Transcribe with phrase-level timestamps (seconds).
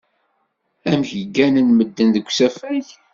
[0.89, 2.85] Amek gganen medden deg usafag?